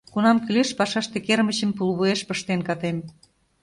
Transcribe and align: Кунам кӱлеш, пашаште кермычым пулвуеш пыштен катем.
Кунам 0.13 0.37
кӱлеш, 0.43 0.69
пашаште 0.77 1.17
кермычым 1.27 1.71
пулвуеш 1.77 2.21
пыштен 2.27 2.59
катем. 2.67 2.97